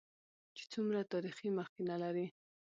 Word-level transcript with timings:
چې 0.55 0.63
څومره 0.73 0.99
تاريخي 1.11 1.49
مخينه 1.57 1.95
لري. 2.03 2.27